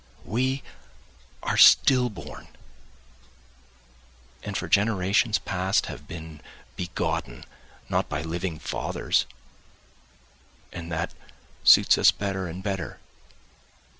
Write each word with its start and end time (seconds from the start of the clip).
We 0.25 0.63
are 1.43 1.57
stillborn, 1.57 2.47
and 4.41 4.57
for 4.57 4.67
generations 4.67 5.37
past 5.37 5.85
have 5.85 6.07
been 6.07 6.41
begotten, 6.75 7.43
not 7.87 8.09
by 8.09 8.23
living 8.23 8.57
fathers, 8.57 9.27
and 10.71 10.91
that 10.91 11.13
suits 11.63 11.99
us 11.99 12.09
better 12.09 12.47
and 12.47 12.63
better. 12.63 12.99